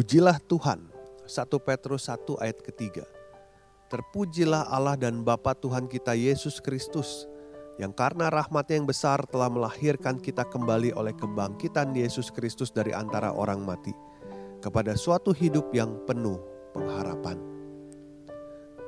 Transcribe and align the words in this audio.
Pujilah 0.00 0.40
Tuhan. 0.48 0.88
1 1.28 1.60
Petrus 1.60 2.08
1 2.08 2.40
ayat 2.40 2.56
ketiga. 2.64 3.04
Terpujilah 3.92 4.72
Allah 4.72 4.96
dan 4.96 5.20
Bapa 5.20 5.52
Tuhan 5.52 5.92
kita 5.92 6.16
Yesus 6.16 6.56
Kristus, 6.56 7.28
yang 7.76 7.92
karena 7.92 8.32
rahmatnya 8.32 8.80
yang 8.80 8.88
besar 8.88 9.20
telah 9.28 9.52
melahirkan 9.52 10.16
kita 10.16 10.48
kembali 10.48 10.96
oleh 10.96 11.12
kebangkitan 11.12 11.92
Yesus 11.92 12.32
Kristus 12.32 12.72
dari 12.72 12.96
antara 12.96 13.36
orang 13.36 13.60
mati, 13.60 13.92
kepada 14.64 14.96
suatu 14.96 15.36
hidup 15.36 15.68
yang 15.76 15.92
penuh 16.08 16.40
pengharapan. 16.72 17.36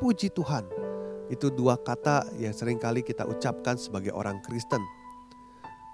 Puji 0.01 0.33
Tuhan, 0.33 0.65
itu 1.29 1.53
dua 1.53 1.77
kata 1.77 2.25
yang 2.41 2.57
sering 2.57 2.81
kali 2.81 3.05
kita 3.05 3.29
ucapkan 3.29 3.77
sebagai 3.77 4.17
orang 4.17 4.41
Kristen. 4.49 4.81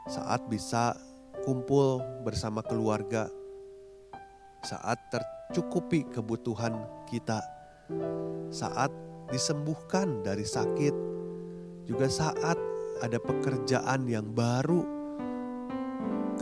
Saat 0.06 0.47
bisa 0.47 0.94
kumpul 1.42 2.06
bersama 2.22 2.62
keluarga, 2.62 3.27
saat 4.62 4.98
tercukupi 5.09 6.06
kebutuhan 6.11 6.75
kita, 7.06 7.39
saat 8.51 8.91
disembuhkan 9.31 10.25
dari 10.25 10.45
sakit, 10.45 10.95
juga 11.89 12.09
saat 12.11 12.59
ada 12.98 13.17
pekerjaan 13.23 14.05
yang 14.11 14.28
baru, 14.34 14.83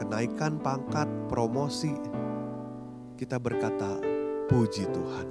kenaikan 0.00 0.56
pangkat, 0.58 1.06
promosi, 1.28 1.92
kita 3.20 3.36
berkata, 3.36 4.00
"Puji 4.48 4.88
Tuhan." 4.88 5.28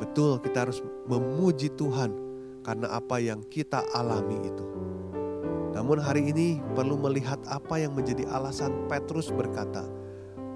Betul, 0.00 0.40
kita 0.40 0.68
harus 0.68 0.80
memuji 1.08 1.68
Tuhan 1.76 2.12
karena 2.64 2.96
apa 2.96 3.20
yang 3.20 3.44
kita 3.48 3.84
alami 3.92 4.36
itu. 4.44 4.66
Namun, 5.70 6.00
hari 6.00 6.28
ini 6.28 6.60
perlu 6.76 6.96
melihat 7.00 7.40
apa 7.48 7.80
yang 7.80 7.96
menjadi 7.96 8.26
alasan 8.28 8.88
Petrus 8.88 9.32
berkata, 9.32 9.84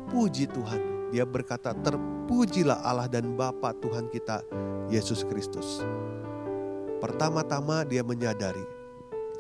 "Puji 0.09 0.48
Tuhan." 0.53 0.94
Dia 1.14 1.22
berkata, 1.22 1.70
"Terpujilah 1.70 2.82
Allah 2.82 3.06
dan 3.06 3.38
Bapa 3.38 3.70
Tuhan 3.78 4.10
kita, 4.10 4.42
Yesus 4.90 5.22
Kristus." 5.22 5.78
Pertama-tama 6.98 7.86
dia 7.86 8.02
menyadari 8.02 8.66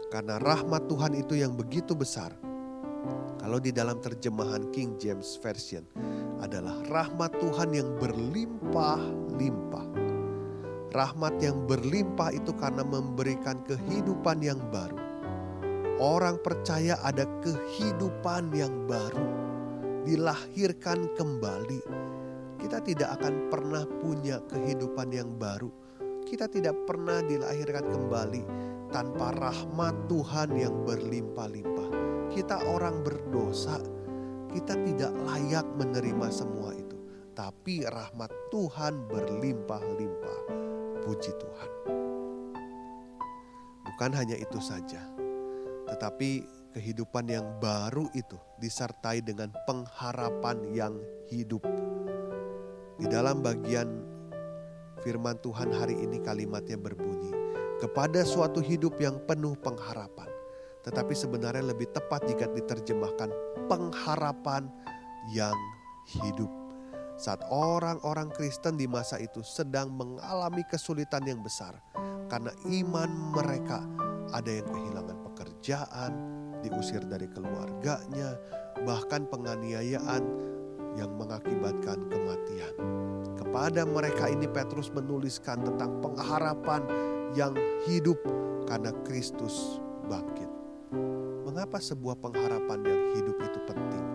karena 0.06 0.38
rahmat 0.38 0.86
Tuhan 0.86 1.18
itu 1.18 1.34
yang 1.34 1.58
begitu 1.58 1.98
besar. 1.98 2.30
Kalau 3.42 3.58
di 3.58 3.74
dalam 3.74 3.98
terjemahan 3.98 4.70
King 4.70 4.94
James 5.02 5.34
Version 5.42 5.82
adalah 6.38 6.78
rahmat 6.86 7.34
Tuhan 7.42 7.74
yang 7.74 7.90
berlimpah-limpah. 7.98 9.86
Rahmat 10.94 11.34
yang 11.42 11.58
berlimpah 11.66 12.30
itu 12.30 12.54
karena 12.54 12.86
memberikan 12.86 13.58
kehidupan 13.66 14.46
yang 14.46 14.62
baru. 14.70 15.02
Orang 15.98 16.38
percaya 16.38 16.94
ada 17.02 17.26
kehidupan 17.42 18.54
yang 18.54 18.70
baru 18.86 19.53
dilahirkan 20.04 21.08
kembali, 21.16 21.80
kita 22.60 22.80
tidak 22.84 23.20
akan 23.20 23.48
pernah 23.48 23.84
punya 24.00 24.40
kehidupan 24.48 25.12
yang 25.12 25.32
baru. 25.40 25.72
Kita 26.24 26.48
tidak 26.48 26.76
pernah 26.88 27.20
dilahirkan 27.20 27.84
kembali 27.88 28.42
tanpa 28.88 29.36
rahmat 29.36 30.08
Tuhan 30.08 30.56
yang 30.56 30.84
berlimpah-limpah. 30.84 31.88
Kita 32.32 32.64
orang 32.68 33.04
berdosa, 33.04 33.76
kita 34.48 34.76
tidak 34.84 35.12
layak 35.28 35.66
menerima 35.76 36.28
semua 36.32 36.72
itu. 36.72 36.96
Tapi 37.36 37.84
rahmat 37.84 38.32
Tuhan 38.48 39.04
berlimpah-limpah. 39.10 40.40
Puji 41.04 41.32
Tuhan. 41.36 41.70
Bukan 43.84 44.10
hanya 44.16 44.40
itu 44.40 44.58
saja, 44.58 45.04
tetapi 45.86 46.42
kehidupan 46.74 47.30
yang 47.30 47.46
baru 47.62 48.10
itu 48.18 48.34
disertai 48.58 49.22
dengan 49.22 49.54
pengharapan 49.62 50.58
yang 50.74 50.94
hidup. 51.30 51.62
Di 52.98 53.06
dalam 53.06 53.46
bagian 53.46 54.02
firman 55.06 55.38
Tuhan 55.38 55.70
hari 55.70 55.94
ini 55.94 56.18
kalimatnya 56.18 56.74
berbunyi, 56.74 57.30
kepada 57.78 58.26
suatu 58.26 58.58
hidup 58.58 58.98
yang 58.98 59.22
penuh 59.22 59.54
pengharapan. 59.62 60.26
Tetapi 60.84 61.16
sebenarnya 61.16 61.72
lebih 61.72 61.88
tepat 61.96 62.28
jika 62.28 62.44
diterjemahkan 62.50 63.32
pengharapan 63.70 64.68
yang 65.32 65.56
hidup. 66.04 66.50
Saat 67.14 67.46
orang-orang 67.48 68.28
Kristen 68.34 68.76
di 68.76 68.90
masa 68.90 69.16
itu 69.22 69.40
sedang 69.40 69.94
mengalami 69.94 70.60
kesulitan 70.66 71.24
yang 71.24 71.40
besar 71.40 71.78
karena 72.26 72.50
iman 72.68 73.10
mereka 73.32 73.80
ada 74.34 74.50
yang 74.50 74.66
kehilangan 74.66 75.18
pekerjaan, 75.30 76.12
diusir 76.64 77.04
dari 77.04 77.28
keluarganya, 77.28 78.40
bahkan 78.88 79.28
penganiayaan 79.28 80.24
yang 80.96 81.10
mengakibatkan 81.20 82.08
kematian. 82.08 82.74
Kepada 83.36 83.84
mereka 83.84 84.32
ini 84.32 84.48
Petrus 84.48 84.88
menuliskan 84.94 85.60
tentang 85.60 86.00
pengharapan 86.00 86.82
yang 87.36 87.52
hidup 87.84 88.16
karena 88.64 88.94
Kristus 89.04 89.82
bangkit. 90.08 90.48
Mengapa 91.44 91.78
sebuah 91.78 92.18
pengharapan 92.18 92.80
yang 92.82 93.02
hidup 93.18 93.36
itu 93.38 93.60
penting? 93.68 94.06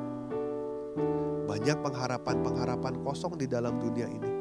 Banyak 1.47 1.77
pengharapan-pengharapan 1.83 2.93
kosong 3.03 3.35
di 3.35 3.47
dalam 3.47 3.79
dunia 3.79 4.07
ini. 4.07 4.31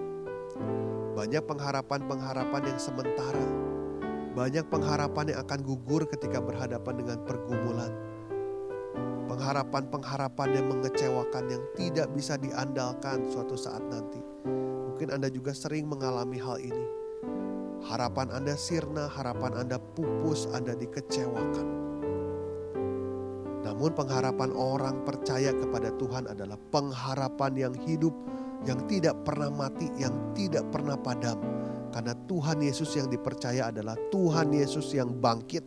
Banyak 1.19 1.43
pengharapan-pengharapan 1.47 2.63
yang 2.63 2.79
sementara 2.79 3.47
banyak 4.39 4.71
pengharapan 4.71 5.35
yang 5.35 5.43
akan 5.43 5.61
gugur 5.67 6.07
ketika 6.07 6.39
berhadapan 6.39 6.95
dengan 7.03 7.19
pergumulan. 7.27 7.91
Pengharapan-pengharapan 9.27 10.49
yang 10.55 10.67
mengecewakan 10.71 11.45
yang 11.51 11.63
tidak 11.75 12.07
bisa 12.15 12.39
diandalkan 12.39 13.27
suatu 13.35 13.59
saat 13.59 13.83
nanti. 13.91 14.23
Mungkin 14.95 15.11
Anda 15.11 15.27
juga 15.27 15.51
sering 15.51 15.91
mengalami 15.91 16.39
hal 16.39 16.63
ini. 16.63 16.87
Harapan 17.91 18.31
Anda 18.31 18.55
sirna, 18.55 19.11
harapan 19.11 19.59
Anda 19.59 19.83
pupus, 19.99 20.47
Anda 20.55 20.79
dikecewakan. 20.79 21.67
Namun 23.67 23.91
pengharapan 23.91 24.55
orang 24.55 25.03
percaya 25.03 25.51
kepada 25.51 25.91
Tuhan 25.99 26.31
adalah 26.31 26.57
pengharapan 26.71 27.53
yang 27.59 27.75
hidup, 27.75 28.15
yang 28.63 28.87
tidak 28.87 29.19
pernah 29.27 29.51
mati, 29.51 29.91
yang 29.99 30.15
tidak 30.39 30.63
pernah 30.71 30.95
padam 30.95 31.59
karena 31.89 32.13
Tuhan 32.29 32.61
Yesus 32.61 32.93
yang 32.97 33.09
dipercaya 33.09 33.73
adalah 33.73 33.97
Tuhan 34.13 34.53
Yesus 34.53 34.93
yang 34.93 35.09
bangkit 35.17 35.65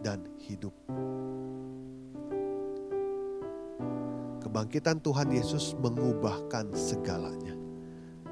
dan 0.00 0.24
hidup. 0.40 0.72
Kebangkitan 4.40 4.98
Tuhan 4.98 5.30
Yesus 5.30 5.78
mengubahkan 5.78 6.74
segalanya. 6.74 7.54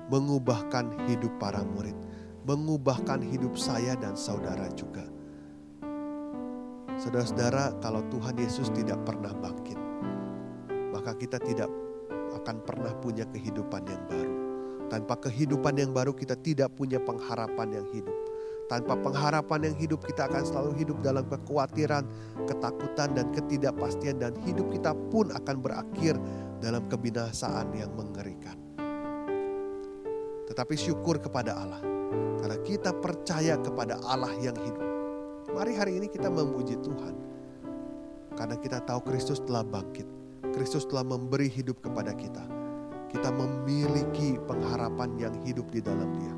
Mengubahkan 0.09 1.07
hidup 1.07 1.31
para 1.37 1.63
murid. 1.63 1.95
Mengubahkan 2.49 3.21
hidup 3.21 3.55
saya 3.55 3.93
dan 3.95 4.17
saudara 4.17 4.67
juga. 4.73 5.05
Saudara-saudara, 6.99 7.79
kalau 7.79 8.03
Tuhan 8.11 8.35
Yesus 8.35 8.75
tidak 8.75 8.99
pernah 9.07 9.31
bangkit, 9.31 9.79
maka 10.91 11.15
kita 11.15 11.39
tidak 11.39 11.71
akan 12.43 12.59
pernah 12.67 12.91
punya 12.99 13.23
kehidupan 13.31 13.87
yang 13.87 14.03
baru. 14.11 14.48
Tanpa 14.89 15.21
kehidupan 15.21 15.77
yang 15.77 15.93
baru 15.93 16.17
kita 16.17 16.33
tidak 16.41 16.73
punya 16.73 16.97
pengharapan 16.97 17.77
yang 17.77 17.87
hidup. 17.93 18.17
Tanpa 18.69 18.97
pengharapan 19.01 19.73
yang 19.73 19.77
hidup 19.81 20.05
kita 20.05 20.29
akan 20.29 20.45
selalu 20.45 20.77
hidup 20.81 21.01
dalam 21.01 21.25
kekhawatiran, 21.25 22.05
ketakutan 22.45 23.17
dan 23.17 23.33
ketidakpastian 23.33 24.21
dan 24.21 24.37
hidup 24.45 24.69
kita 24.69 24.93
pun 25.09 25.33
akan 25.33 25.57
berakhir 25.61 26.21
dalam 26.61 26.85
kebinasaan 26.89 27.73
yang 27.73 27.89
mengerikan. 27.97 28.57
Tetapi 30.49 30.75
syukur 30.77 31.21
kepada 31.21 31.57
Allah 31.57 31.81
karena 32.41 32.57
kita 32.65 32.93
percaya 32.97 33.57
kepada 33.61 34.01
Allah 34.05 34.33
yang 34.41 34.57
hidup. 34.57 34.85
Mari 35.53 35.73
hari 35.77 35.93
ini 36.01 36.07
kita 36.13 36.29
memuji 36.29 36.77
Tuhan. 36.81 37.15
Karena 38.37 38.57
kita 38.61 38.85
tahu 38.85 39.01
Kristus 39.05 39.41
telah 39.45 39.65
bangkit. 39.65 40.07
Kristus 40.53 40.85
telah 40.85 41.05
memberi 41.05 41.49
hidup 41.49 41.81
kepada 41.83 42.15
kita 42.15 42.58
kita 43.09 43.33
memiliki 43.33 44.37
pengharapan 44.45 45.17
yang 45.17 45.35
hidup 45.45 45.69
di 45.73 45.81
dalam 45.81 46.09
Dia. 46.17 46.35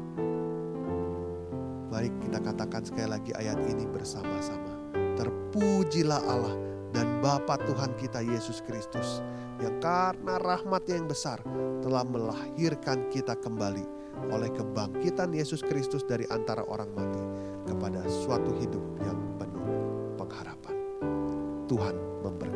Baik, 1.91 2.15
kita 2.23 2.39
katakan 2.39 2.83
sekali 2.87 3.09
lagi 3.11 3.35
ayat 3.35 3.59
ini 3.67 3.85
bersama-sama. 3.91 4.79
Terpujilah 5.19 6.23
Allah 6.23 6.55
dan 6.95 7.19
Bapa 7.19 7.59
Tuhan 7.67 7.93
kita 7.99 8.23
Yesus 8.23 8.63
Kristus 8.63 9.19
yang 9.61 9.77
karena 9.83 10.41
rahmatnya 10.41 10.97
yang 11.03 11.11
besar 11.11 11.43
telah 11.85 12.07
melahirkan 12.07 13.11
kita 13.13 13.37
kembali 13.37 13.85
oleh 14.31 14.51
kebangkitan 14.55 15.35
Yesus 15.35 15.61
Kristus 15.61 16.07
dari 16.07 16.25
antara 16.31 16.65
orang 16.65 16.91
mati 16.97 17.23
kepada 17.69 18.01
suatu 18.09 18.55
hidup 18.57 18.83
yang 19.05 19.19
penuh 19.37 19.67
pengharapan. 20.17 20.75
Tuhan 21.69 21.95
memberkati. 22.25 22.50